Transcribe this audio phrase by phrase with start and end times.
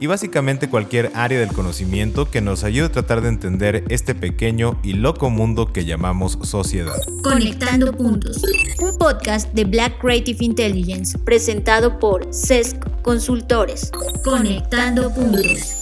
[0.00, 4.78] y básicamente cualquier área del conocimiento que nos ayude a tratar de entender este pequeño
[4.82, 6.96] y loco mundo que llamamos sociedad.
[7.22, 8.42] Conectando Puntos,
[8.80, 13.90] un podcast de Black Creative Intelligence presentado por CESC Consultores.
[14.24, 15.74] Conectando Puntos.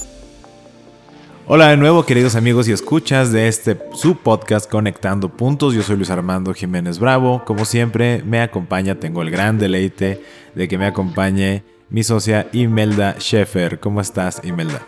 [1.48, 5.74] Hola de nuevo queridos amigos y escuchas de este su podcast Conectando Puntos.
[5.74, 7.45] Yo soy Luis Armando Jiménez Bravo.
[7.45, 10.20] Como siempre me acompaña, tengo el gran deleite
[10.56, 13.80] de que me acompañe mi socia Imelda Schaeffer.
[13.80, 14.86] ¿Cómo estás Imelda?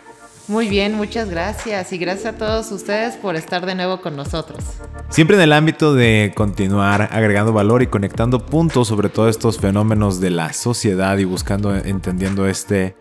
[0.48, 4.65] Muy bien, muchas gracias y gracias a todos ustedes por estar de nuevo con nosotros.
[5.10, 10.21] Siempre en el ámbito de continuar agregando valor y conectando puntos sobre todos estos fenómenos
[10.21, 12.96] de la sociedad y buscando, entendiendo este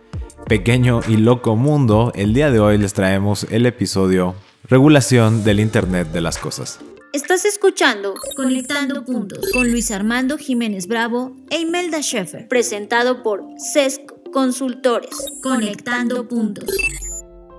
[0.45, 4.35] pequeño y loco mundo, el día de hoy les traemos el episodio
[4.69, 6.79] Regulación del Internet de las Cosas.
[7.13, 14.01] Estás escuchando Conectando Puntos con Luis Armando Jiménez Bravo e Imelda Schaeffer, presentado por CESC
[14.33, 15.15] Consultores.
[15.41, 16.69] Conectando Puntos.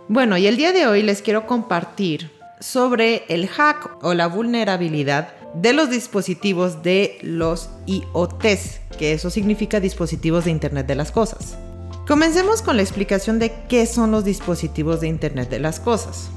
[0.08, 5.32] Bueno, y el día de hoy les quiero compartir sobre el hack o la vulnerabilidad
[5.54, 11.56] de los dispositivos de los IoTs, que eso significa dispositivos de Internet de las Cosas.
[12.06, 16.30] Comencemos con la explicación de qué son los dispositivos de Internet de las Cosas.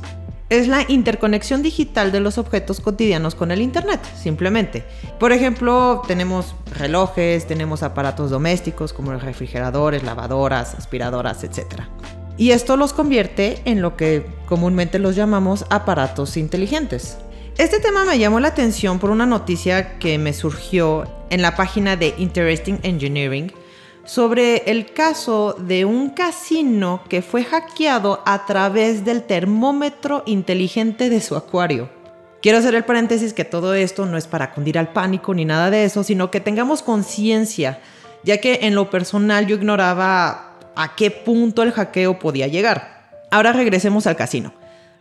[0.52, 4.83] Es la interconexión digital de los objetos cotidianos con el Internet, simplemente.
[5.17, 11.83] Por ejemplo, tenemos relojes, tenemos aparatos domésticos como refrigeradores, lavadoras, aspiradoras, etc.
[12.35, 17.17] Y esto los convierte en lo que comúnmente los llamamos aparatos inteligentes.
[17.57, 21.95] Este tema me llamó la atención por una noticia que me surgió en la página
[21.95, 23.53] de Interesting Engineering
[24.11, 31.22] sobre el caso de un casino que fue hackeado a través del termómetro inteligente de
[31.22, 31.89] su acuario.
[32.41, 35.69] Quiero hacer el paréntesis que todo esto no es para cundir al pánico ni nada
[35.69, 37.79] de eso, sino que tengamos conciencia,
[38.25, 43.21] ya que en lo personal yo ignoraba a qué punto el hackeo podía llegar.
[43.31, 44.53] Ahora regresemos al casino.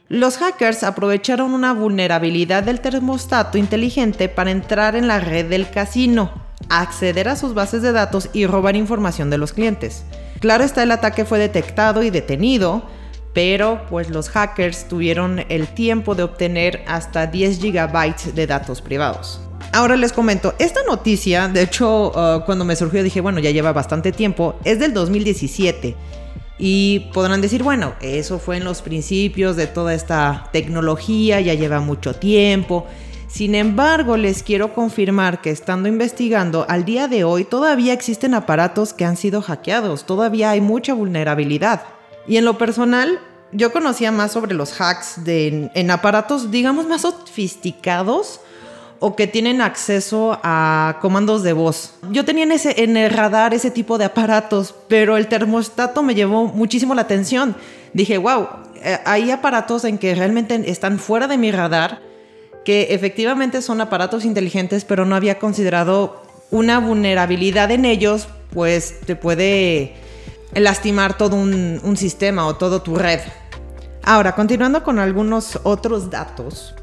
[0.07, 6.49] Los hackers aprovecharon una vulnerabilidad del termostato inteligente para entrar en la red del casino
[6.69, 10.05] acceder a sus bases de datos y robar información de los clientes.
[10.41, 12.83] Claro está, el ataque fue detectado y detenido,
[13.33, 19.41] pero pues los hackers tuvieron el tiempo de obtener hasta 10 gigabytes de datos privados.
[19.73, 23.73] Ahora les comento, esta noticia, de hecho, uh, cuando me surgió dije, bueno, ya lleva
[23.73, 25.95] bastante tiempo, es del 2017.
[26.59, 31.81] Y podrán decir, bueno, eso fue en los principios de toda esta tecnología, ya lleva
[31.81, 32.87] mucho tiempo.
[33.31, 38.93] Sin embargo, les quiero confirmar que estando investigando, al día de hoy todavía existen aparatos
[38.93, 41.83] que han sido hackeados, todavía hay mucha vulnerabilidad.
[42.27, 43.21] Y en lo personal,
[43.53, 48.41] yo conocía más sobre los hacks de, en aparatos, digamos, más sofisticados
[48.99, 51.95] o que tienen acceso a comandos de voz.
[52.11, 56.15] Yo tenía en, ese, en el radar ese tipo de aparatos, pero el termostato me
[56.15, 57.55] llevó muchísimo la atención.
[57.95, 58.49] Dije, wow,
[58.83, 62.10] eh, hay aparatos en que realmente están fuera de mi radar
[62.65, 69.17] que efectivamente son aparatos inteligentes, pero no había considerado una vulnerabilidad en ellos, pues te
[69.17, 69.95] puede
[70.55, 73.21] lastimar todo un, sistema o todo tu red.
[74.03, 76.75] Ahora, continuando con algunos otros datos,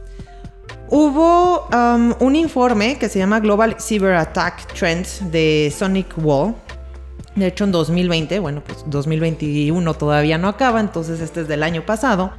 [0.90, 6.56] hubo um, un informe que se llama Global Cyber Attack Trends de Sonic Wall.
[7.36, 11.86] De hecho, en 2020, bueno, pues 2021 todavía no acaba, entonces este es del año
[11.86, 12.32] pasado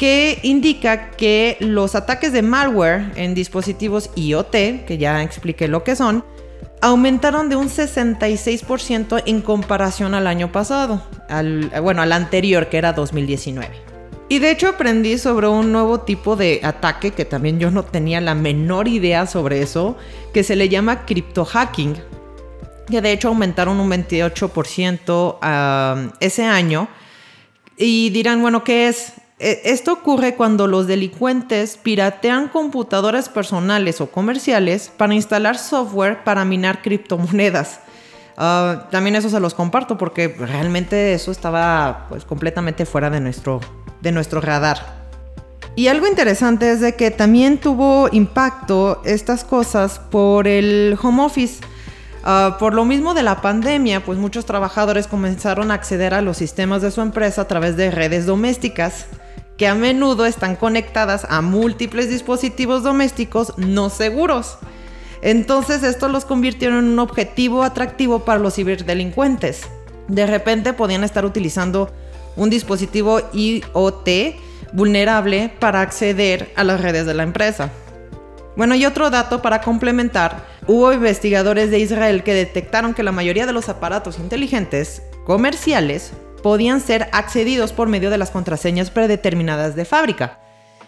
[0.00, 5.94] que indica que los ataques de malware en dispositivos IoT, que ya expliqué lo que
[5.94, 6.24] son,
[6.80, 11.02] aumentaron de un 66% en comparación al año pasado,
[11.82, 13.68] bueno, al anterior, que era 2019.
[14.30, 18.22] Y de hecho aprendí sobre un nuevo tipo de ataque que también yo no tenía
[18.22, 19.98] la menor idea sobre eso,
[20.32, 21.94] que se le llama hacking,
[22.90, 26.88] que de hecho aumentaron un 28% ah, ese año.
[27.76, 29.19] Y dirán, bueno, ¿qué es?
[29.40, 36.44] E, esto ocurre cuando los delincuentes piratean computadoras personales o comerciales para instalar software para
[36.44, 37.80] minar criptomonedas.
[38.36, 43.60] Ah, también eso se los comparto porque realmente eso estaba pues, completamente fuera de nuestro,
[44.02, 45.00] de nuestro radar.
[45.74, 51.62] Y algo interesante es de que también tuvo impacto estas cosas por el home office.
[52.24, 56.36] Ah, por lo mismo de la pandemia, pues muchos trabajadores comenzaron a acceder a los
[56.36, 59.06] sistemas de su empresa a través de redes domésticas
[59.60, 64.56] que a menudo están conectadas a múltiples dispositivos domésticos no seguros.
[65.20, 69.68] Entonces esto los convirtió en un objetivo atractivo para los ciberdelincuentes.
[70.08, 71.92] De repente podían estar utilizando
[72.36, 74.08] un dispositivo IoT
[74.72, 77.70] vulnerable para acceder a las redes de la empresa.
[78.56, 83.44] Bueno, y otro dato para complementar, hubo investigadores de Israel que detectaron que la mayoría
[83.44, 89.84] de los aparatos inteligentes comerciales podían ser accedidos por medio de las contraseñas predeterminadas de
[89.84, 90.38] fábrica.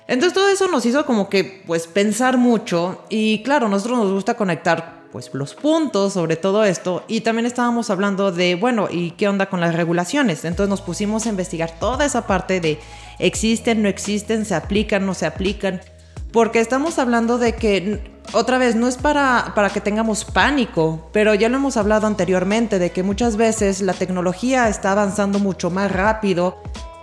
[0.08, 4.34] Entonces todo eso nos hizo como que pues pensar mucho y claro, nosotros nos gusta
[4.34, 9.28] conectar pues los puntos sobre todo esto y también estábamos hablando de bueno, ¿y qué
[9.28, 10.44] onda con las regulaciones?
[10.44, 12.81] Entonces nos pusimos a investigar toda esa parte de
[13.19, 15.81] existen, no existen, se aplican, no se aplican,
[16.32, 21.34] porque estamos hablando de que otra vez, no es para, para que tengamos pánico, pero
[21.34, 25.93] ya lo hemos hablado anteriormente, de que muchas veces la tecnología está avanzando mucho más
[25.93, 26.56] rápido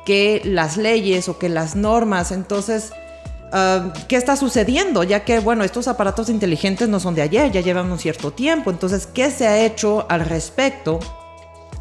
[0.05, 2.31] que las leyes o que las normas.
[2.31, 2.91] Entonces,
[3.51, 5.03] ah, ¿qué está sucediendo?
[5.03, 8.71] Ya que, bueno, estos aparatos inteligentes no son de ayer, ya llevan un cierto tiempo.
[8.71, 10.99] Entonces, ¿qué se ha hecho al respecto?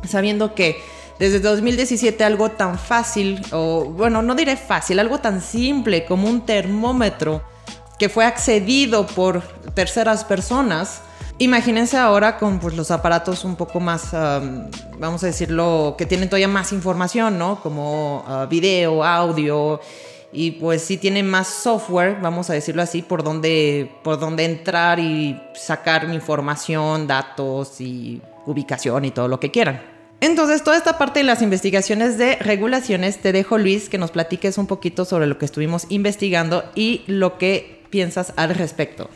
[0.07, 0.77] Sabiendo que
[1.19, 6.47] desde 2017 algo tan fácil, o bueno, no diré fácil, algo tan simple como un
[6.47, 7.43] termómetro
[7.99, 9.43] que fue accedido por
[9.75, 11.03] terceras personas,
[11.41, 16.49] Imagínense ahora con pues, los aparatos un poco más, vamos a decirlo, que tienen todavía
[16.49, 17.61] más información, ¿no?
[17.63, 19.81] Como ah, video, audio,
[20.33, 24.99] y pues sí tienen más software, vamos a decirlo así, por donde, por donde entrar
[24.99, 29.98] y sacar información, datos y ubicación y todo lo que quieran.
[30.21, 34.59] Entonces, toda esta parte de las investigaciones de regulaciones, te dejo Luis que nos platiques
[34.59, 39.09] un poquito sobre lo que estuvimos investigando y lo que piensas al respecto.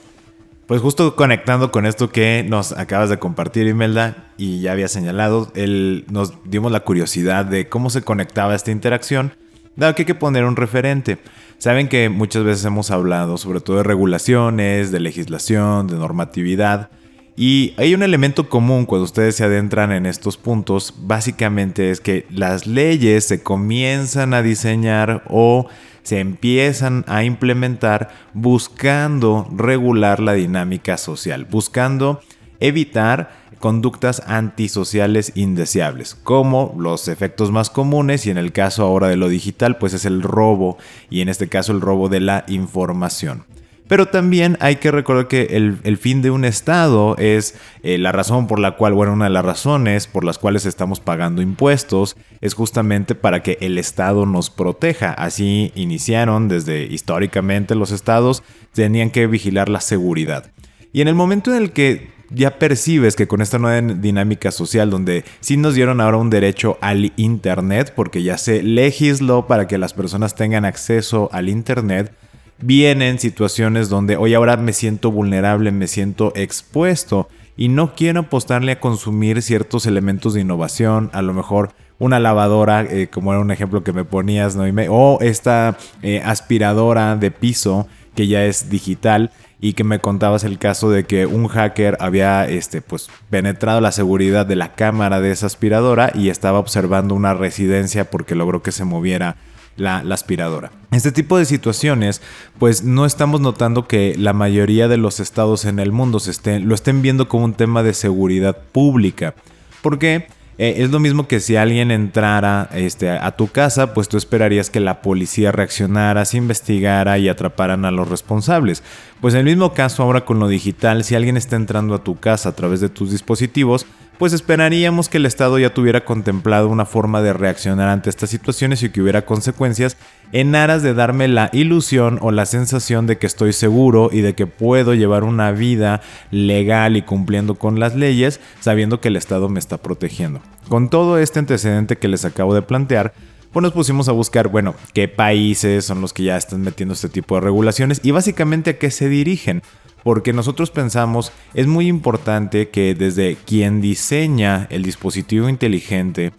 [0.66, 5.50] Pues justo conectando con esto que nos acabas de compartir, Imelda, y ya había señalado,
[5.54, 9.34] él, nos dimos la curiosidad de cómo se conectaba esta interacción,
[9.74, 11.18] dado que hay que poner un referente.
[11.58, 16.90] Saben que muchas veces hemos hablado sobre todo de regulaciones, de legislación, de normatividad,
[17.36, 22.26] y hay un elemento común cuando ustedes se adentran en estos puntos, básicamente es que
[22.30, 25.66] las leyes se comienzan a diseñar o
[26.02, 32.20] se empiezan a implementar buscando regular la dinámica social, buscando
[32.60, 39.16] evitar conductas antisociales indeseables, como los efectos más comunes y en el caso ahora de
[39.16, 40.76] lo digital, pues es el robo
[41.08, 43.44] y en este caso el robo de la información.
[43.92, 48.46] Pero también hay que recordar que el, fin de un Estado es eh, la razón
[48.46, 52.54] por la cual, bueno, una de las razones por las cuales estamos pagando impuestos es
[52.54, 55.12] justamente para que el Estado nos proteja.
[55.12, 58.42] Así iniciaron desde históricamente los Estados,
[58.72, 60.50] tenían que vigilar la seguridad.
[60.94, 64.88] Y en el momento en el que ya percibes que con esta nueva dinámica social
[64.88, 69.76] donde sí nos dieron ahora un derecho al Internet, porque ya se legisló para que
[69.76, 72.14] las personas tengan acceso al Internet,
[72.62, 78.72] vienen situaciones donde hoy ahora me siento vulnerable, me siento expuesto y no quiero apostarle
[78.72, 83.50] a consumir ciertos elementos de innovación, a lo mejor una lavadora, eh, como era un
[83.50, 84.64] ejemplo que me ponías, ¿no?
[84.90, 89.30] o esta eh, aspiradora de piso que ya es digital
[89.60, 93.92] y que me contabas el caso de que un hacker había este, pues, penetrado la
[93.92, 98.72] seguridad de la cámara de esa aspiradora y estaba observando una residencia porque logró que
[98.72, 99.36] se moviera
[99.76, 100.70] la, aspiradora.
[100.90, 102.20] Este tipo de situaciones,
[102.58, 106.68] pues no estamos notando que la mayoría de los estados en el mundo se estén,
[106.68, 109.34] lo estén viendo como un tema de seguridad pública.
[109.80, 110.26] Porque
[110.58, 114.70] eh, es lo mismo que si alguien entrara este, a tu casa, pues tú esperarías
[114.70, 118.82] que la policía reaccionara, se investigara y atraparan a los responsables.
[119.20, 122.20] Pues en el mismo caso ahora con lo digital, si alguien está entrando a tu
[122.20, 123.86] casa a través de tus dispositivos,
[124.22, 128.80] pues esperaríamos que el Estado ya tuviera contemplado una forma de reaccionar ante estas situaciones
[128.84, 129.96] y que hubiera consecuencias
[130.30, 134.36] en aras de darme la ilusión o la sensación de que estoy seguro y de
[134.36, 139.48] que puedo llevar una vida legal y cumpliendo con las leyes sabiendo que el Estado
[139.48, 140.40] me está protegiendo.
[140.68, 143.14] Con todo este antecedente que les acabo de plantear,
[143.52, 147.08] pues nos pusimos a buscar, bueno, qué países son los que ya están metiendo este
[147.08, 149.62] tipo de regulaciones y básicamente a qué se dirigen.
[150.02, 156.32] Porque nosotros pensamos es muy importante que desde quien diseña el dispositivo inteligente,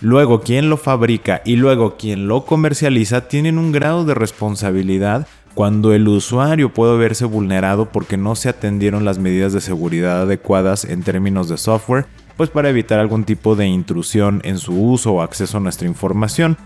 [0.00, 5.92] luego quien lo fabrica y luego quien lo comercializa tienen un grado de responsabilidad cuando
[5.92, 11.02] el usuario puede verse vulnerado porque no se atendieron las medidas de seguridad adecuadas en
[11.02, 12.06] términos de software,
[12.36, 16.56] pues para evitar algún tipo de intrusión en su uso o acceso a nuestra información.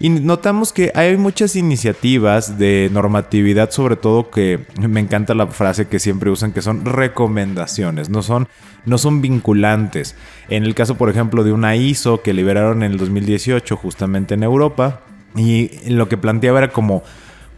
[0.00, 5.88] Y notamos que hay muchas iniciativas de normatividad, sobre todo que me encanta la frase
[5.88, 8.46] que siempre usan, que son recomendaciones, no son,
[8.86, 10.14] no son vinculantes.
[10.48, 14.44] En el caso, por ejemplo, de una ISO que liberaron en el 2018 justamente en
[14.44, 15.00] Europa,
[15.34, 17.02] y lo que planteaba era como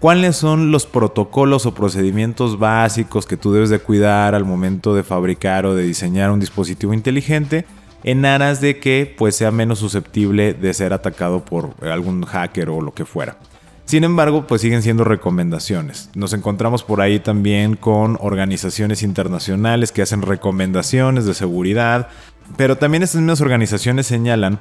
[0.00, 5.04] cuáles son los protocolos o procedimientos básicos que tú debes de cuidar al momento de
[5.04, 7.66] fabricar o de diseñar un dispositivo inteligente
[8.02, 12.80] en aras de que pues sea menos susceptible de ser atacado por algún hacker o
[12.80, 13.37] lo que fuera.
[13.85, 16.11] Sin embargo, pues siguen siendo recomendaciones.
[16.14, 22.09] Nos encontramos por ahí también con organizaciones internacionales que hacen recomendaciones de seguridad,
[22.57, 24.61] pero también estas mismas organizaciones señalan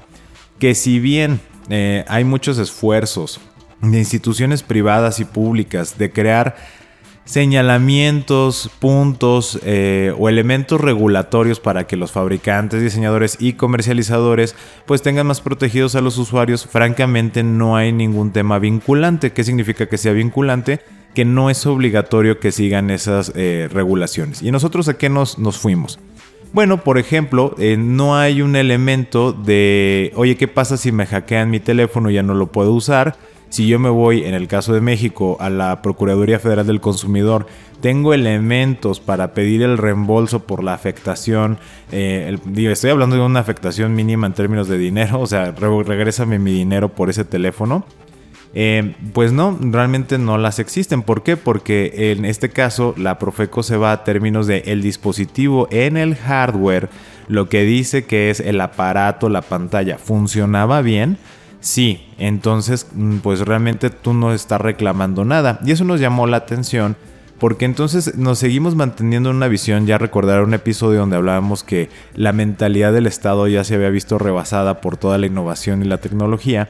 [0.58, 3.39] que si bien eh, hay muchos esfuerzos
[3.81, 6.55] de instituciones privadas y públicas de crear
[7.29, 14.55] señalamientos, puntos eh, o elementos regulatorios para que los fabricantes, diseñadores y comercializadores
[14.88, 19.31] pues tengan más protegidos a los usuarios, francamente no hay ningún tema vinculante.
[19.31, 20.79] ¿Qué significa que sea vinculante?
[21.13, 24.41] Que no es obligatorio que sigan esas eh, regulaciones.
[24.41, 26.00] ¿Y nosotros a qué nos, nos fuimos?
[26.51, 31.51] Bueno, por ejemplo, eh, no hay un elemento de, oye, ¿qué pasa si me hackean
[31.51, 33.17] mi teléfono y ya no lo puedo usar?
[33.50, 37.48] Si yo me voy, en el caso de México, a la Procuraduría Federal del Consumidor,
[37.82, 41.58] tengo elementos para pedir el reembolso por la afectación.
[41.91, 46.51] Eh, estoy hablando de una afectación mínima en términos de dinero, o sea, regrésame mi
[46.51, 47.86] dinero por ese teléfono.
[48.53, 51.01] Eh, pues no, realmente no las existen.
[51.01, 51.36] ¿Por qué?
[51.36, 56.15] Porque en este caso la Profeco se va a términos de el dispositivo en el
[56.15, 56.89] hardware,
[57.27, 61.18] lo que dice que es el aparato, la pantalla, funcionaba bien
[61.61, 65.59] Sí, entonces mm, pues realmente tú no estás reclamando nada.
[65.65, 66.95] Y eso nos llamó la atención
[67.39, 72.33] porque entonces nos seguimos manteniendo una visión, ya recordar un episodio donde hablábamos que la
[72.33, 76.69] mentalidad del Estado ya se había visto rebasada por toda la innovación y la tecnología.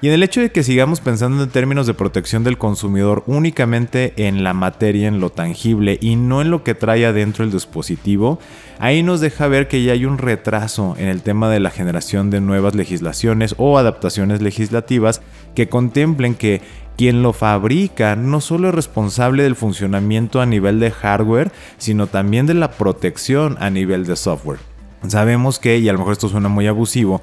[0.00, 4.12] Y en el hecho de que sigamos pensando en términos de protección del consumidor únicamente
[4.16, 8.38] en la materia, en lo tangible y no en lo que trae adentro el dispositivo,
[8.78, 12.30] ahí nos deja ver que ya hay un retraso en el tema de la generación
[12.30, 15.20] de nuevas legislaciones o adaptaciones legislativas
[15.56, 16.62] que contemplen que
[16.96, 22.46] quien lo fabrica no solo es responsable del funcionamiento a nivel de hardware, sino también
[22.46, 24.60] de la protección a nivel de software.
[25.06, 27.22] Sabemos que, y a lo mejor esto suena muy abusivo,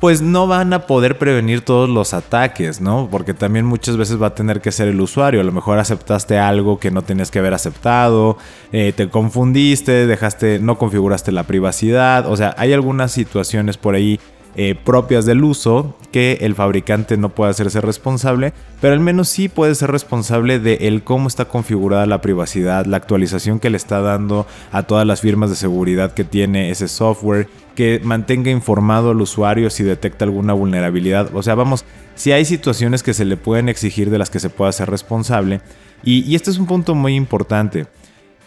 [0.00, 3.08] pues no van a poder prevenir todos los ataques, ¿no?
[3.10, 5.40] Porque también muchas veces va a tener que ser el usuario.
[5.40, 8.36] A lo mejor aceptaste algo que no tenías que haber aceptado,
[8.72, 12.30] eh, te confundiste, dejaste, no configuraste la privacidad.
[12.30, 14.20] O sea, hay algunas situaciones por ahí
[14.58, 19.50] eh, propias del uso que el fabricante no puede hacerse responsable, pero al menos sí
[19.50, 24.46] puede ser responsable de cómo está configurada la privacidad, la actualización que le está dando
[24.72, 29.68] a todas las firmas de seguridad que tiene ese software, que mantenga informado al usuario
[29.68, 31.36] si detecta alguna vulnerabilidad.
[31.36, 31.84] O sea, vamos,
[32.14, 35.60] si hay situaciones que se le pueden exigir de las que se pueda ser responsable.
[36.02, 37.86] Y este es un punto muy importante,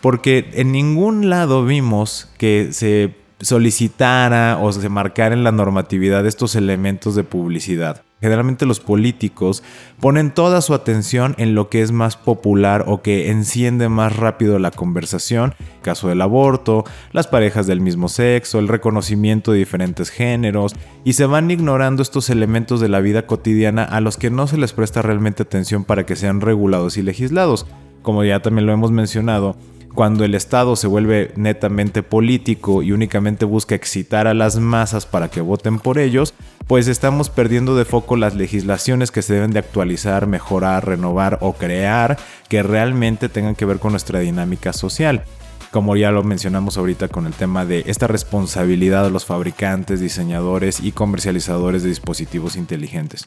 [0.01, 6.55] porque en ningún lado vimos que se solicitara o se marcara en la normatividad estos
[6.55, 8.03] elementos de publicidad.
[8.22, 9.63] Generalmente los políticos
[10.01, 14.60] ponen toda su atención en lo que es más popular o que enciende más rápido
[14.60, 20.75] la conversación, caso del aborto, las parejas del mismo sexo, el reconocimiento de diferentes géneros,
[21.05, 24.58] y se van ignorando estos elementos de la vida cotidiana a los que no se
[24.58, 27.67] les presta realmente atención para que sean regulados y legislados.
[28.01, 29.55] Como ya también lo hemos mencionado,
[29.93, 35.29] cuando el Estado se vuelve netamente político y únicamente busca excitar a las masas para
[35.29, 36.34] que voten por ellos,
[36.67, 41.53] pues estamos perdiendo de foco las legislaciones que se deben de actualizar, mejorar, renovar o
[41.53, 42.17] crear
[42.48, 45.24] que realmente tengan que ver con nuestra dinámica social
[45.72, 50.79] como ya lo mencionamos ahorita con el tema de esta responsabilidad de los fabricantes, diseñadores
[50.79, 53.25] y comercializadores de dispositivos inteligentes.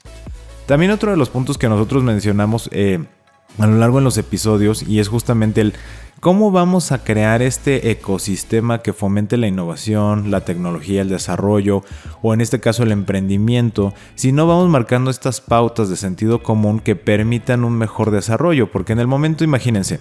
[0.66, 3.04] También otro de los puntos que nosotros mencionamos eh,
[3.58, 5.74] a lo largo de los episodios y es justamente el
[6.22, 11.82] ¿Cómo vamos a crear este ecosistema que fomente la innovación, la tecnología, el desarrollo
[12.22, 16.78] o en este caso el emprendimiento si no vamos marcando estas pautas de sentido común
[16.78, 18.70] que permitan un mejor desarrollo?
[18.70, 19.98] Porque en el momento, imagínense,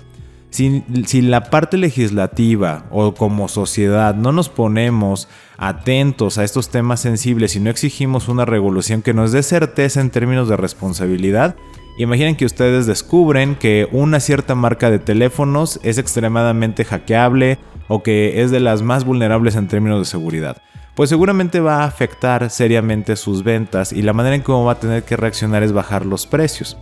[0.52, 7.00] si, si, la parte legislativa o como sociedad no nos ponemos atentos a estos temas
[7.00, 11.56] sensibles y no exigimos una regulación que nos dé certeza en términos de responsabilidad,
[11.98, 17.58] Imaginen que ustedes descubren que una cierta marca de teléfonos es extremadamente hackeable
[17.88, 20.62] o que es de las más vulnerables en términos de seguridad.
[20.96, 24.80] Pues seguramente va a afectar seriamente sus ventas y la manera en cómo va a
[24.80, 26.78] tener que reaccionar es bajar los precios.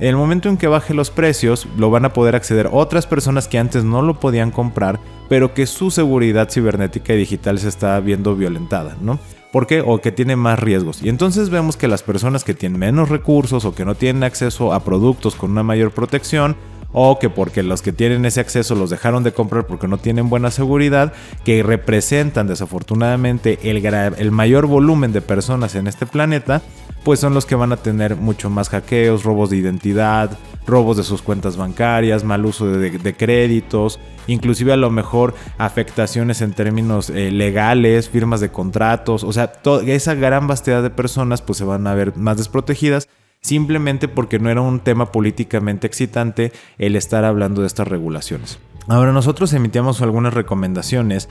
[0.00, 3.46] En el momento en que baje los precios, lo van a poder acceder otras personas
[3.46, 8.00] que antes no lo podían comprar, pero que su seguridad cibernética y digital se está
[8.00, 9.18] viendo violentada, ¿no?
[9.52, 9.82] ¿Por qué?
[9.86, 11.02] O que tiene más riesgos.
[11.02, 14.72] Y entonces vemos que las personas que tienen menos recursos o que no tienen acceso
[14.72, 16.56] a productos con una mayor protección,
[16.92, 20.30] o que porque los que tienen ese acceso los dejaron de comprar porque no tienen
[20.30, 21.12] buena seguridad,
[21.44, 26.62] que representan desafortunadamente el, el mayor volumen de personas en este planeta,
[27.04, 31.02] pues son los que van a tener mucho más hackeos, robos de identidad, robos de
[31.02, 37.30] sus cuentas bancarias, mal uso de, créditos, inclusive a lo mejor afectaciones en términos eh,
[37.30, 39.52] legales, firmas de contratos, o sea,
[39.86, 43.08] esa gran vastedad de personas pues se van a ver más desprotegidas
[43.40, 48.58] simplemente porque no era un tema políticamente excitante el estar hablando de estas regulaciones.
[48.88, 51.28] Ahora nosotros emitíamos algunas recomendaciones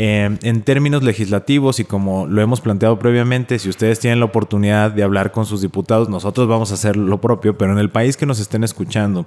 [0.00, 4.92] eh, en términos legislativos y como lo hemos planteado previamente, si ustedes tienen la oportunidad
[4.92, 8.16] de hablar con sus diputados, nosotros vamos a hacer lo propio, pero en el país
[8.16, 9.26] que nos estén escuchando,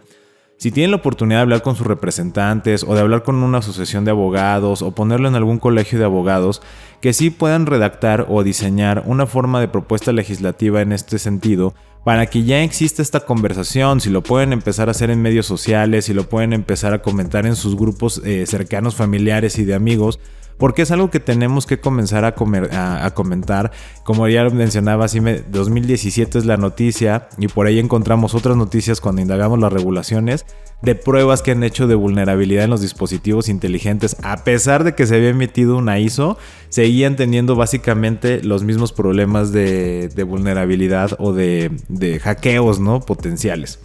[0.55, 4.05] si tienen la oportunidad de hablar con sus representantes o de hablar con una asociación
[4.05, 6.61] de abogados o ponerlo en algún colegio de abogados,
[7.01, 11.73] que sí puedan redactar o diseñar una forma de propuesta legislativa en este sentido,
[12.05, 16.05] para que ya exista esta conversación, si lo pueden empezar a hacer en medios sociales,
[16.05, 20.17] si lo pueden empezar a comentar en sus grupos eh, cercanos, familiares y de amigos,
[20.61, 23.71] porque es algo que tenemos que comenzar a, comentar.
[24.03, 29.57] Como ya mencionaba, 2017 es la noticia y por ahí encontramos otras noticias cuando indagamos
[29.57, 30.45] las regulaciones
[30.83, 34.15] de pruebas que han hecho de vulnerabilidad en los dispositivos inteligentes.
[34.21, 36.37] A pesar de que se había emitido una ISO,
[36.69, 42.99] seguían teniendo básicamente los mismos problemas de, vulnerabilidad o de, de hackeos ¿no?
[42.99, 43.79] potenciales.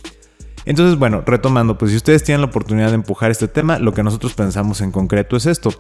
[0.67, 4.03] Entonces, bueno, retomando, pues si ustedes tienen la oportunidad de empujar este tema, lo que
[4.03, 5.71] nosotros pensamos en concreto es esto.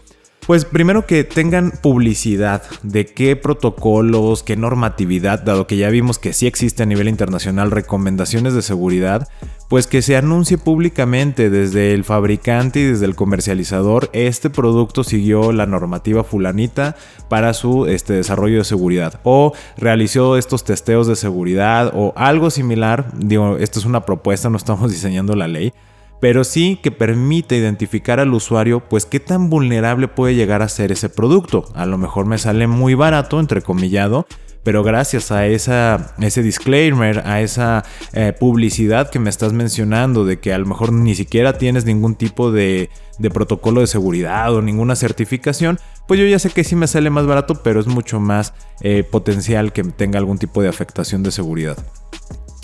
[0.47, 6.33] Pues primero que tengan publicidad de qué protocolos, qué normatividad, dado que ya vimos que
[6.33, 9.27] sí existe a nivel internacional recomendaciones de seguridad,
[9.69, 15.51] pues que se anuncie públicamente desde el fabricante y desde el comercializador, este producto siguió
[15.51, 16.95] la normativa fulanita
[17.29, 23.11] para su este, desarrollo de seguridad o realizó estos testeos de seguridad o algo similar,
[23.19, 25.73] digo, esto es una propuesta, no estamos diseñando la ley,
[26.21, 30.93] pero sí que permite identificar al usuario pues qué tan vulnerable puede llegar a ser
[30.93, 31.65] ese producto.
[31.75, 34.27] A lo mejor me sale muy barato, entrecomillado,
[34.67, 40.41] pero gracias a esa, ese disclaimer, a esa eh, publicidad que me estás mencionando de
[40.41, 42.91] que a lo mejor ni siquiera tienes ningún tipo de,
[43.33, 47.27] protocolo de seguridad o ninguna certificación, pues yo ya sé que sí me sale más
[47.27, 51.77] barato, pero es mucho más eh, potencial que tenga algún tipo de afectación de seguridad.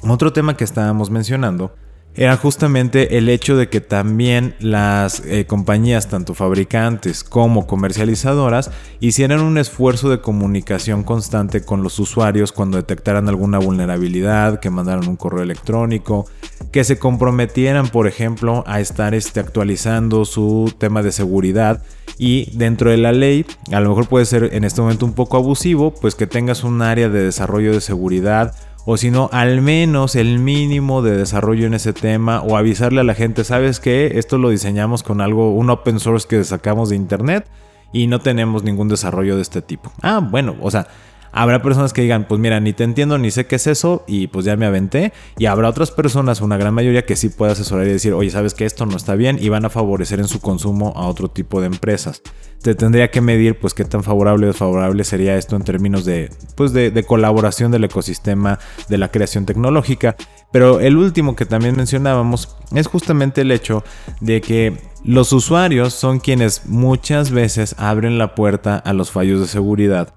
[0.03, 1.73] Otro tema que estábamos mencionando
[2.15, 8.71] era justamente el hecho de que también las eh, compañías, tanto fabricantes como comercializadoras,
[9.01, 15.09] hicieran un esfuerzo de comunicación constante con los usuarios cuando detectaran alguna vulnerabilidad, que mandaran
[15.09, 16.27] un correo electrónico,
[16.71, 21.83] que se comprometieran, por ejemplo, a estar este, actualizando su tema de seguridad.
[22.19, 25.39] Y dentro de la ley, a lo mejor puede ser en este momento un poco
[25.39, 30.17] abusivo, pues que tengas un área de desarrollo de seguridad o si no, al menos
[30.17, 34.13] el mínimo de desarrollo en ese tema o avisarle a la gente, ¿sabes qué?
[34.17, 37.47] Esto lo diseñamos con algo, un open source que sacamos de internet
[37.93, 39.93] y no tenemos ningún desarrollo de este tipo.
[40.03, 40.89] Ah, bueno, o sea,
[41.33, 44.27] Habrá personas que digan, pues mira, ni te entiendo ni sé qué es eso y
[44.27, 45.13] pues ya me aventé.
[45.39, 48.53] Y habrá otras personas, una gran mayoría, que sí puede asesorar y decir, oye, sabes
[48.53, 51.61] que esto no está bien y van a favorecer en su consumo a otro tipo
[51.61, 52.23] de empresas.
[52.61, 56.31] Te tendría que medir pues qué tan favorable o desfavorable sería esto en términos de,
[56.55, 60.17] pues, de, de colaboración del ecosistema de la creación tecnológica.
[60.53, 63.83] Pero el último que también mencionábamos es justamente el hecho
[64.21, 69.47] de que los usuarios son quienes muchas veces abren la puerta a los fallos de
[69.47, 70.15] seguridad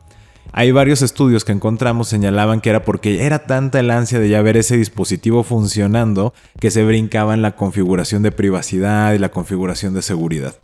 [0.51, 4.41] hay varios estudios que encontramos señalaban que era porque era tanta el ansia de ya
[4.41, 9.93] ver ese dispositivo funcionando que se brincaba en la configuración de privacidad y la configuración
[9.93, 10.55] de seguridad.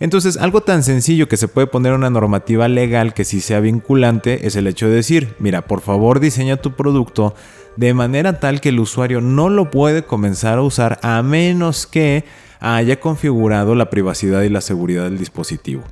[0.00, 4.46] Entonces, algo tan sencillo que se puede poner una normativa legal que sí sea vinculante
[4.46, 7.34] es el hecho de decir, mira, por favor diseña tu producto
[7.76, 12.24] de manera tal que el usuario no lo puede comenzar a usar a menos que
[12.60, 15.82] haya configurado la privacidad y la seguridad del dispositivo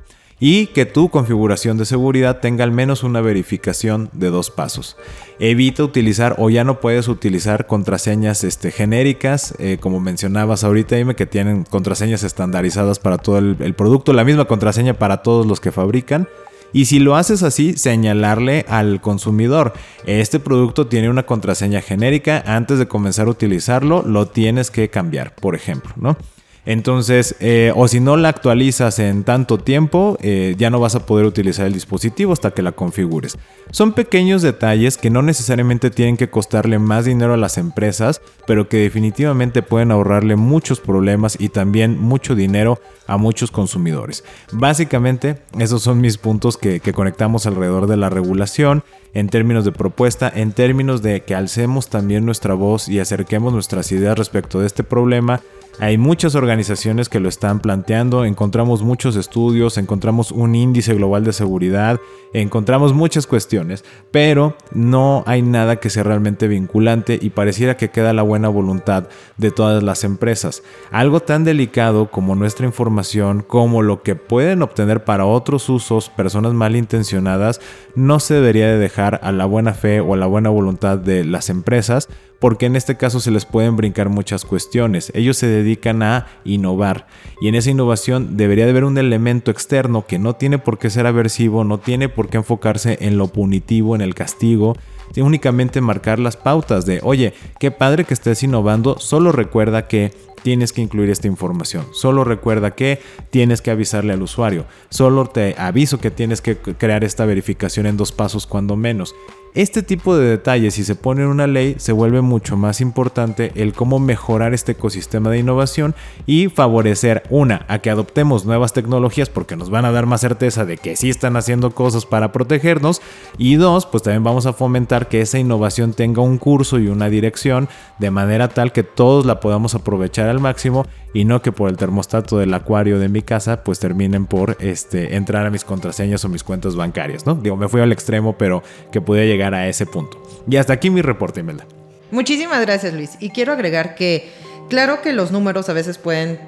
[0.45, 4.97] y que tu configuración de seguridad tenga al menos una verificación de dos pasos.
[5.39, 11.15] Evita utilizar o ya no puedes utilizar contraseñas este, genéricas, eh, como mencionabas ahorita, dime
[11.15, 15.61] que tienen contraseñas estandarizadas para todo el, el producto, la misma contraseña para todos los
[15.61, 16.27] que fabrican.
[16.73, 19.71] Y si lo haces así, señalarle al consumidor,
[20.05, 25.35] este producto tiene una contraseña genérica, antes de comenzar a utilizarlo, lo tienes que cambiar,
[25.35, 26.17] por ejemplo, ¿no?
[26.65, 31.05] Entonces, eh, o si no la actualizas en tanto tiempo, eh, ya no vas a
[31.05, 33.37] poder utilizar el dispositivo hasta que la configures.
[33.71, 38.69] Son pequeños detalles que no necesariamente tienen que costarle más dinero a las empresas, pero
[38.69, 44.23] que definitivamente pueden ahorrarle muchos problemas y también mucho dinero a muchos consumidores.
[44.53, 49.73] Básicamente, esos son mis puntos que, que conectamos alrededor de la regulación en términos de
[49.73, 54.67] propuesta, en términos de que alcemos también nuestra voz y acerquemos nuestras ideas respecto de
[54.67, 55.41] este problema
[55.79, 61.33] Hay muchas organizaciones que lo están planteando, encontramos muchos estudios, encontramos un índice global de
[61.33, 61.99] seguridad,
[62.31, 68.13] encontramos muchas cuestiones, pero no hay nada que sea realmente vinculante y pareciera que queda
[68.13, 69.07] la buena voluntad
[69.37, 70.61] de todas las empresas.
[70.91, 76.53] Algo tan delicado como nuestra información, como lo que pueden obtener para otros usos personas
[76.53, 77.61] malintencionadas,
[77.95, 81.25] no se debería de dejar a la buena fe o a la buena voluntad de
[81.25, 82.09] las empresas
[82.43, 85.13] porque en este caso se les pueden brincar muchas cuestiones.
[85.15, 87.07] Ellos se dedican a innovar
[87.39, 90.89] y en esa innovación debería de haber un elemento externo que no tiene por qué
[90.89, 94.75] ser aversivo, no tiene por qué enfocarse en lo punitivo, en el castigo,
[95.15, 100.73] únicamente marcar las pautas de, oye, qué padre que estés innovando, solo recuerda que tienes
[100.73, 101.85] que incluir esta información.
[101.93, 104.65] Solo recuerda que tienes que avisarle al usuario.
[104.89, 109.15] Solo te aviso que tienes que crear esta verificación en dos pasos cuando menos.
[109.55, 113.51] Este tipo de detalles, si se pone en una ley, se vuelve mucho más importante
[113.53, 115.93] el cómo mejorar este ecosistema de innovación
[116.25, 120.65] y favorecer, una, a que adoptemos nuevas tecnologías porque nos van a dar más certeza
[120.65, 123.03] de que sí están haciendo cosas para protegernos,
[123.37, 127.09] y dos, pues también vamos a fomentar que esa innovación tenga un curso y una
[127.09, 131.69] dirección de manera tal que todos la podamos aprovechar al máximo y no que por
[131.69, 136.25] el termostato del acuario de mi casa pues terminen por este, entrar a mis contraseñas
[136.25, 137.35] o mis cuentas bancarias, ¿no?
[137.35, 140.21] Digo, me fui al extremo, pero que pude llegar a ese punto.
[140.47, 141.65] Y hasta aquí mi reporte, Imelda.
[142.11, 143.17] Muchísimas gracias, Luis.
[143.19, 144.31] Y quiero agregar que,
[144.69, 146.39] claro que los números a veces pueden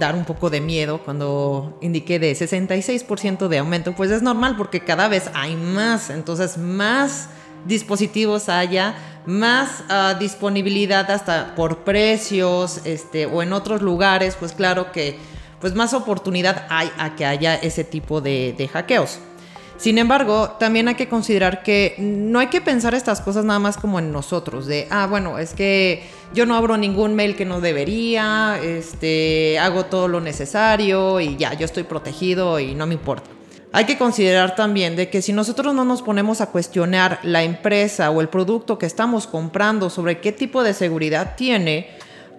[0.00, 4.80] dar un poco de miedo cuando indiqué de 66% de aumento, pues es normal porque
[4.80, 7.28] cada vez hay más, entonces más
[7.66, 14.90] dispositivos haya, más uh, disponibilidad hasta por precios este, o en otros lugares, pues claro
[14.90, 15.18] que
[15.60, 19.20] pues más oportunidad hay a que haya ese tipo de hackeos.
[19.82, 23.76] Sin embargo, también hay que considerar que no hay que pensar estas cosas nada más
[23.76, 27.60] como en nosotros, de, ah, bueno, es que yo no abro ningún mail que no
[27.60, 33.28] debería, este, hago todo lo necesario y ya, yo estoy protegido y no me importa
[33.72, 38.10] hay que considerar también de que si nosotros no nos ponemos a cuestionar la empresa
[38.10, 41.88] o el producto que estamos comprando sobre qué tipo de seguridad tiene,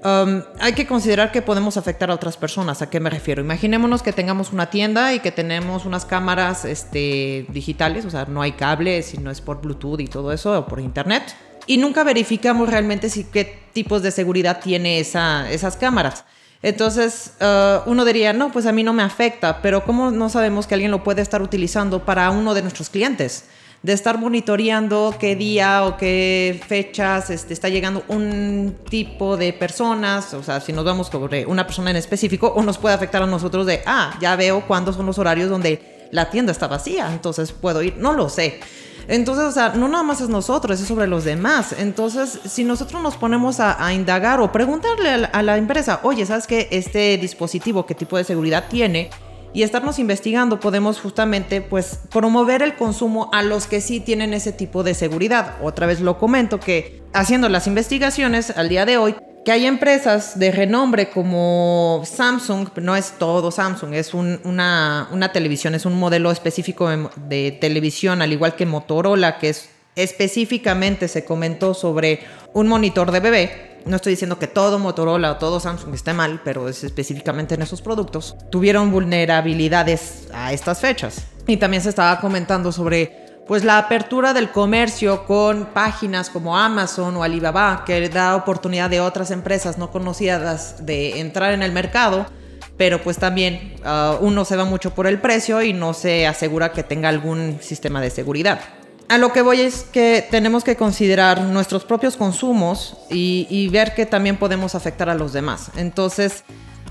[0.04, 2.82] um, hay que considerar que podemos afectar a otras personas.
[2.82, 3.42] ¿A qué me refiero?
[3.42, 8.42] Imaginémonos que tengamos una tienda y que tenemos unas cámaras este, digitales, o sea, no
[8.42, 11.36] hay cables, sino es por Bluetooth y todo eso, o por Internet.
[11.66, 16.26] Y nunca verificamos realmente si qué tipos de seguridad tiene esa, esas cámaras.
[16.62, 20.66] Entonces, uh, uno diría, no, pues a mí no me afecta, pero ¿cómo no sabemos
[20.66, 23.46] que alguien lo puede estar utilizando para uno de nuestros clientes?
[23.84, 30.34] De estar monitoreando qué día o qué fechas este, está llegando un tipo de personas,
[30.34, 33.28] o sea, si nos vamos sobre una persona en específico, o nos puede afectar a
[33.28, 37.52] nosotros de, ah, ya veo cuándo son los horarios donde la tienda está vacía, entonces
[37.52, 38.62] puedo ir, no lo sé.
[39.08, 41.76] Entonces, o sea, no nada más es nosotros, es sobre los demás.
[41.78, 46.70] Entonces, si nosotros nos ponemos a, indagar o preguntarle a la, empresa, oye, ¿sabes qué?
[46.72, 49.10] Este dispositivo, ¿qué tipo de seguridad tiene?
[49.54, 54.52] Y estarnos investigando podemos justamente pues promover el consumo a los que sí tienen ese
[54.52, 55.58] tipo de seguridad.
[55.62, 60.40] Otra vez lo comento que haciendo las investigaciones al día de hoy que hay empresas
[60.40, 66.90] de renombre como Samsung, no es todo Samsung, es una, televisión, es un modelo específico
[67.18, 72.22] de, televisión, al igual que Motorola, que es específicamente se comentó sobre
[72.54, 73.73] un monitor de bebé.
[73.86, 77.62] No estoy diciendo que todo Motorola o todo Samsung esté mal, pero es específicamente en
[77.62, 78.36] esos productos.
[78.50, 81.26] Tuvieron vulnerabilidades a estas fechas.
[81.48, 87.18] Y también se estaba comentando sobre pues la apertura del comercio con páginas como Amazon
[87.18, 92.26] o Alibaba, que da oportunidad de otras empresas no conocidas de entrar en el mercado,
[92.78, 96.72] pero pues también uh, uno se va mucho por el precio y no se asegura
[96.72, 98.62] que tenga algún sistema de seguridad.
[99.14, 104.08] A lo que voy es que tenemos que considerar nuestros propios consumos y, ver que
[104.08, 105.70] también podemos afectar a los demás.
[105.76, 106.44] Entonces,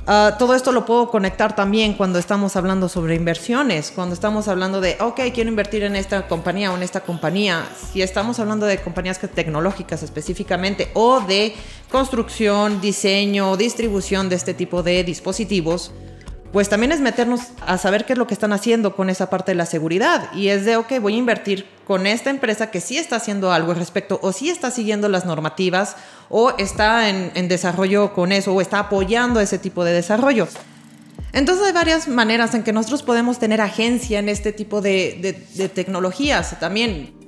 [0.06, 4.80] Ah, todo esto lo puedo conectar también cuando estamos hablando sobre inversiones, cuando estamos hablando
[4.80, 7.64] de, ok, quiero invertir en esta compañía o en esta compañía.
[7.92, 11.54] Si estamos hablando de compañías tecnológicas específicamente o de
[11.88, 15.92] construcción, diseño, distribución de este tipo de dispositivos,
[16.52, 19.52] pues también es meternos a saber qué es lo que están haciendo con esa parte
[19.52, 20.30] de la seguridad.
[20.34, 23.72] Y es de, ok, voy a invertir con esta empresa que sí está haciendo algo
[23.72, 25.96] al respecto, o sí está siguiendo las normativas,
[26.28, 30.46] o está en, desarrollo con eso, o está apoyando ese tipo de desarrollo.
[31.32, 35.68] Entonces hay varias maneras en que nosotros podemos tener agencia en este tipo de, de
[35.70, 36.60] tecnologías.
[36.60, 37.21] También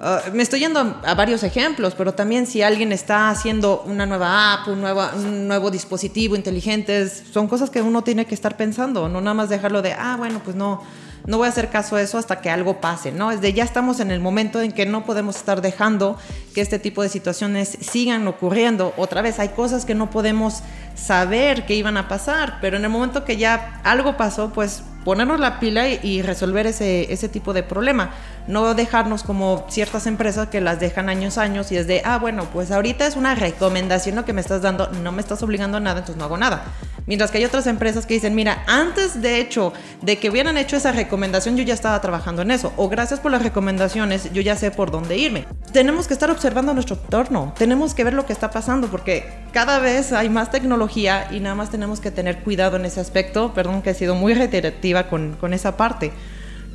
[0.00, 4.54] Ah, me estoy yendo a varios ejemplos, pero también si alguien está haciendo una nueva
[4.54, 9.08] app, un nuevo, un nuevo dispositivo inteligente, son cosas que uno tiene que estar pensando,
[9.08, 10.82] no nada más dejarlo de, ah, bueno, pues no,
[11.26, 13.32] no voy a hacer caso a eso hasta que algo pase, ¿no?
[13.32, 16.16] Es de ya estamos en el momento en que no podemos estar dejando
[16.54, 18.94] que este tipo de situaciones sigan ocurriendo.
[18.96, 20.62] Otra vez, hay cosas que no podemos
[20.98, 25.40] saber que iban a pasar, pero en el momento que ya algo pasó, pues ponernos
[25.40, 28.10] la pila y, resolver ese, ese tipo de problema.
[28.46, 32.44] No dejarnos como ciertas empresas que las dejan años, años y es de, ah, bueno,
[32.52, 35.80] pues ahorita es una recomendación lo que me estás dando, no me estás obligando a
[35.80, 36.64] nada, entonces no hago nada.
[37.06, 40.76] Mientras que hay otras empresas que dicen, mira, antes de hecho de que hubieran hecho
[40.76, 42.72] esa recomendación, yo ya estaba trabajando en eso.
[42.76, 45.46] O gracias por las recomendaciones, yo ya sé por dónde irme.
[45.72, 49.78] Tenemos que estar observando nuestro entorno, tenemos que ver lo que está pasando porque cada
[49.78, 53.52] vez hay más tecnología y nada más tenemos que tener cuidado en ese aspecto.
[53.54, 56.12] Perdón que he sido muy reiterativa con, con esa parte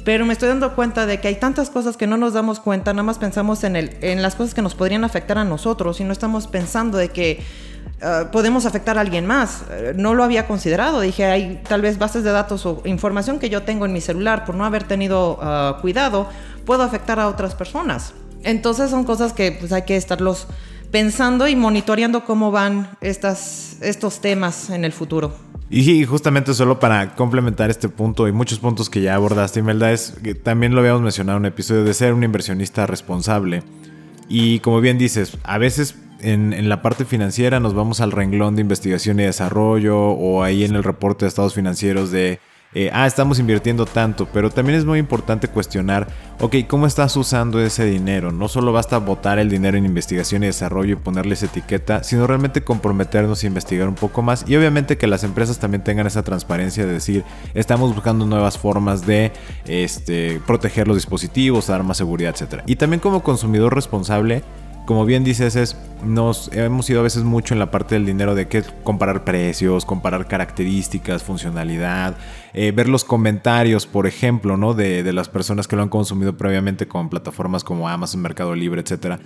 [0.04, 2.92] pero me estoy dando cuenta de que hay tantas cosas que no nos damos cuenta,
[2.94, 6.04] nada más pensamos en, el, en las cosas que nos podrían afectar a nosotros y
[6.04, 7.42] no estamos pensando de que
[8.02, 9.64] eh, podemos afectar a alguien más.
[9.72, 11.00] Eh, no lo había considerado.
[11.00, 14.44] Dije, hay tal vez bases de datos o información que yo tengo en mi celular
[14.44, 16.28] por no haber tenido eh, cuidado,
[16.66, 18.14] puedo afectar a otras personas.
[18.44, 20.48] Entonces son cosas que pues, hay que estarlos
[20.94, 25.34] pensando y monitoreando cómo van estos temas en el futuro.
[25.72, 30.14] Y justamente solo para complementar este punto y muchos puntos que ya abordaste, Imelda, es
[30.24, 33.64] que también lo habíamos mencionado en un episodio de ser un inversionista responsable.
[34.30, 38.62] Y como bien dices, a veces en, la parte financiera nos vamos al renglón de
[38.62, 42.40] investigación y desarrollo o ahí en el reporte de estados financieros de,
[42.76, 46.08] eh, ah, estamos invirtiendo tanto, pero también es muy importante cuestionar,
[46.40, 48.32] ok, ¿cómo estás usando ese dinero?
[48.32, 52.64] No solo basta botar el dinero en investigación y desarrollo y ponerles etiqueta, sino realmente
[52.64, 56.86] comprometernos a investigar un poco más y obviamente que las empresas también tengan esa transparencia
[56.86, 59.32] de decir, estamos buscando nuevas formas de
[59.66, 62.62] este, proteger los dispositivos, dar más seguridad, etc.
[62.66, 64.44] Y también como consumidor responsable,
[64.86, 68.36] como bien dices, es, nos hemos ido a veces mucho en la parte del dinero
[68.36, 72.18] de que comparar precios, comparar características, funcionalidad,
[72.54, 74.74] eh, ver los comentarios, por ejemplo, ¿no?
[74.74, 78.82] De, de, las personas que lo han consumido previamente con plataformas como Amazon, Mercado Libre,
[78.82, 79.20] etc.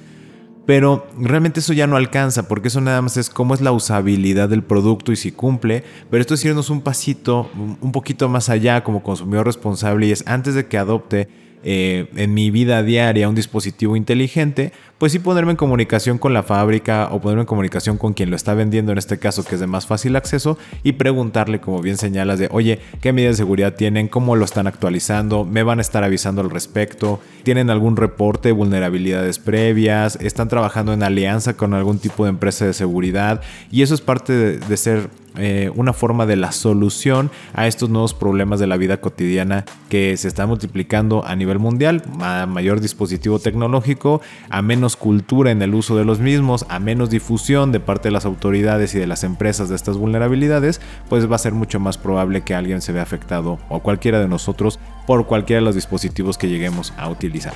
[0.68, 4.50] Pero realmente eso ya no alcanza, porque eso nada más es cómo es la usabilidad
[4.50, 5.84] del producto y si cumple.
[6.12, 7.50] Pero esto es irnos un pasito,
[7.82, 12.34] un poquito más allá como consumidor responsable y es antes de que adopte eh, en
[12.34, 17.22] mi vida diaria un dispositivo inteligente, pues sí ponerme en comunicación con la fábrica o
[17.22, 19.86] ponerme en comunicación con quien lo está vendiendo, en este caso que es de más
[19.86, 24.08] fácil acceso, y preguntarle, como bien señalas, de, oye, ¿qué medidas de seguridad tienen?
[24.08, 25.46] ¿Cómo lo están actualizando?
[25.46, 27.20] ¿Me van a estar avisando al respecto?
[27.44, 30.18] ¿Tienen algún reporte de vulnerabilidades previas?
[30.22, 33.42] ¿Están trabajando en alianza con algún tipo de empresa de seguridad?
[33.72, 38.14] Y eso es parte de, ser eh, una forma de la solución a estos nuevos
[38.14, 43.40] problemas de la vida cotidiana que se están multiplicando a nivel mundial, a mayor dispositivo
[43.40, 48.10] tecnológico, a menos cultura en el uso de los mismos, a menos difusión de parte
[48.10, 51.80] de las autoridades y de las empresas de estas vulnerabilidades, pues va a ser mucho
[51.80, 55.74] más probable que alguien se vea afectado o cualquiera de nosotros por cualquiera de los
[55.74, 57.56] dispositivos que lleguemos a utilizar.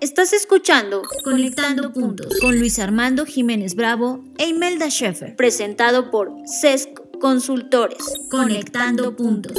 [0.01, 7.02] Estás escuchando Conectando Puntos con Luis Armando Jiménez Bravo e Imelda Schaeffer, presentado por CESC
[7.23, 8.03] Consultores.
[8.29, 9.53] Conectando Puntos.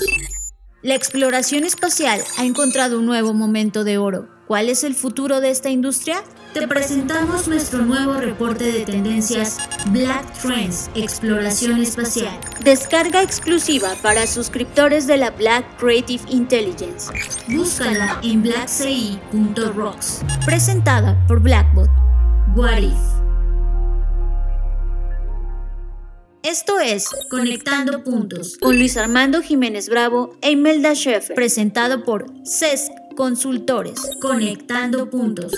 [0.83, 4.29] La exploración espacial ha encontrado un nuevo momento de oro.
[4.47, 6.23] ¿Cuál es el futuro de esta industria?
[6.53, 12.39] Te presentamos nuestro nuevo reporte de tendencias Black Trends Exploración Espacial.
[12.63, 17.11] Descarga exclusiva para suscriptores de la Black Creative Intelligence.
[17.49, 20.21] Búscala en blackci.rocks.
[20.45, 21.89] Presentada por Blackbot.
[22.55, 23.14] What If.
[26.45, 32.93] Esto es Conectando Puntos con Luis Armando Jiménez Bravo e Imelda Schaeffer, presentado por CESC
[33.17, 33.99] Consultores.
[34.21, 35.55] Conectando Puntos.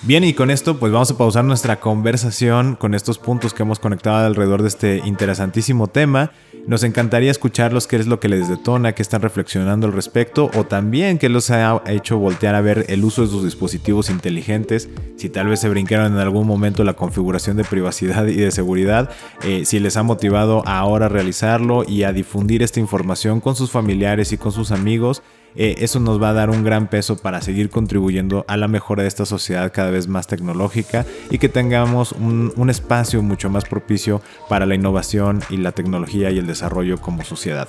[0.00, 3.78] Bien, y con esto pues vamos a pausar nuestra conversación con estos puntos que hemos
[3.78, 6.32] conectado alrededor de este interesantísimo tema.
[6.66, 10.64] Nos encantaría escucharlos, qué es lo que les detona, qué están reflexionando al respecto o
[10.64, 15.28] también qué los ha hecho voltear a ver el uso de sus dispositivos inteligentes, si
[15.28, 19.10] tal vez se brincaron en algún momento la configuración de privacidad y de seguridad,
[19.42, 23.70] eh, si les ha motivado ahora a realizarlo y a difundir esta información con sus
[23.70, 25.22] familiares y con sus amigos
[25.56, 29.02] eh, eso nos va a dar un gran peso para seguir contribuyendo a la mejora
[29.02, 33.64] de esta sociedad cada vez más tecnológica y que tengamos un, un espacio mucho más
[33.64, 37.68] propicio para la innovación y la tecnología y el desarrollo como sociedad.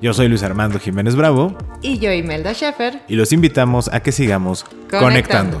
[0.00, 1.56] Yo soy Luis Armando Jiménez Bravo.
[1.82, 3.02] Y yo Imelda Schaeffer.
[3.08, 5.60] Y los invitamos a que sigamos conectando.